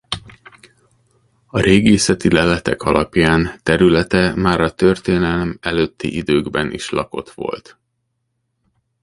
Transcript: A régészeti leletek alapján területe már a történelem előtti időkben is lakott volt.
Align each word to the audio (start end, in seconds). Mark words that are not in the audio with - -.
A 1.47 1.59
régészeti 1.59 2.31
leletek 2.31 2.81
alapján 2.81 3.59
területe 3.63 4.33
már 4.35 4.61
a 4.61 4.73
történelem 4.73 5.57
előtti 5.61 6.15
időkben 6.15 6.71
is 6.71 6.89
lakott 6.89 7.29
volt. 7.31 7.77